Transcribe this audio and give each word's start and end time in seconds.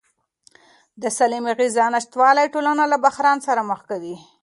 د 1.01 1.03
سالمې 1.17 1.51
غذا 1.59 1.85
نشتوالی 1.93 2.47
ټولنه 2.53 2.83
له 2.91 2.97
بحران 3.05 3.37
سره 3.47 3.61
مخ 3.69 3.79
کوي. 3.89 4.15